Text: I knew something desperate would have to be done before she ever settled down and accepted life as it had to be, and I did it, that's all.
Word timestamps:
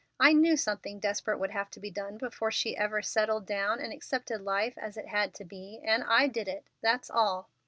I 0.19 0.33
knew 0.33 0.57
something 0.57 0.97
desperate 0.99 1.37
would 1.37 1.51
have 1.51 1.69
to 1.69 1.79
be 1.79 1.91
done 1.91 2.17
before 2.17 2.49
she 2.49 2.75
ever 2.75 3.03
settled 3.03 3.45
down 3.45 3.79
and 3.79 3.93
accepted 3.93 4.41
life 4.41 4.75
as 4.79 4.97
it 4.97 5.09
had 5.09 5.31
to 5.35 5.43
be, 5.45 5.79
and 5.83 6.03
I 6.03 6.25
did 6.25 6.47
it, 6.47 6.65
that's 6.81 7.11
all. 7.11 7.51